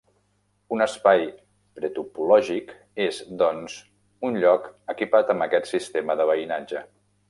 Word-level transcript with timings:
Un 0.77 0.79
espai 0.85 1.21
pretopològic 1.81 2.73
és, 3.07 3.21
doncs, 3.45 3.77
un 4.31 4.43
lloc 4.47 4.69
equipat 4.97 5.35
amb 5.37 5.51
aquest 5.51 5.75
sistema 5.75 6.21
de 6.23 6.33
veïnatge. 6.37 6.89